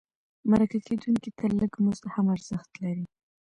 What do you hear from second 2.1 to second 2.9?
هم ارزښت